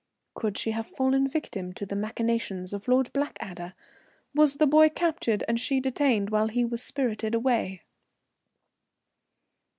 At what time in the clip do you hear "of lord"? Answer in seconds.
2.73-3.13